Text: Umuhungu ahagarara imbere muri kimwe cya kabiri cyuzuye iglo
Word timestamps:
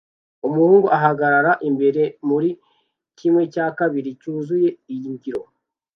Umuhungu 0.47 0.87
ahagarara 0.97 1.51
imbere 1.69 2.03
muri 2.29 2.49
kimwe 3.17 3.43
cya 3.53 3.67
kabiri 3.77 4.09
cyuzuye 4.21 4.69
iglo 4.95 5.41